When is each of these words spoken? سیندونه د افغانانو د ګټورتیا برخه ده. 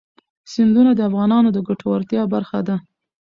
سیندونه 0.51 0.91
د 0.95 0.99
افغانانو 1.09 1.49
د 1.53 1.57
ګټورتیا 1.67 2.23
برخه 2.33 2.59
ده. 2.67 2.75